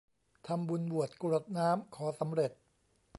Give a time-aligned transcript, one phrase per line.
[0.47, 2.51] ทำบุญบวช กรวดน้ำ ขอสำเร็จ